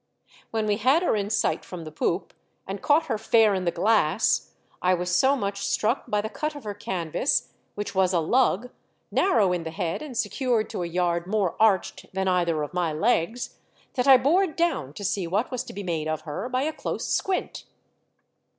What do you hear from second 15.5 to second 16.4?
was to be made of